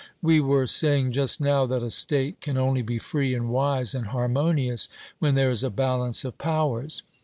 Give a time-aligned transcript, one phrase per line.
[0.23, 4.07] We were saying just now, that a state can only be free and wise and
[4.07, 4.89] harmonious
[5.19, 7.03] when there is a balance of powers.